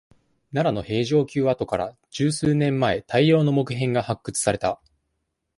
[0.51, 4.81] 奈良の平城宮跡から、十数年前、大量の木片が、発掘された。